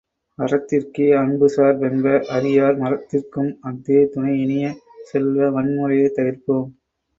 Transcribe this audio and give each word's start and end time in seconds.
அறத்திற்கே 0.39 1.07
அன்புசார் 1.17 1.77
பென்ப 1.81 2.05
அறியார் 2.37 2.79
மறத்திற்கும் 2.79 3.51
அஃதே 3.69 3.99
துணை 4.09 4.35
இனிய 4.41 4.65
செல்வ, 5.07 5.53
வன்முறையைத் 5.55 6.17
தவிர்ப்போம்! 6.17 6.69